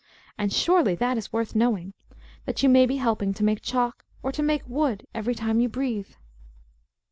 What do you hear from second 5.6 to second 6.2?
breathe.